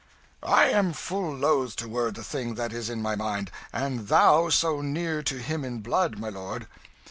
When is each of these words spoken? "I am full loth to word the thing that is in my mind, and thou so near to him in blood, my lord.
"I 0.41 0.69
am 0.69 0.93
full 0.93 1.31
loth 1.35 1.75
to 1.75 1.87
word 1.87 2.15
the 2.15 2.23
thing 2.23 2.55
that 2.55 2.73
is 2.73 2.89
in 2.89 3.03
my 3.03 3.15
mind, 3.15 3.51
and 3.71 4.07
thou 4.07 4.49
so 4.49 4.81
near 4.81 5.21
to 5.21 5.37
him 5.37 5.63
in 5.63 5.81
blood, 5.81 6.17
my 6.17 6.29
lord. 6.29 6.65